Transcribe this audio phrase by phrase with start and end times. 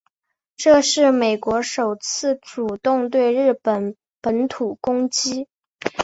[0.57, 5.47] 这是美国首次主动对日本本土攻击。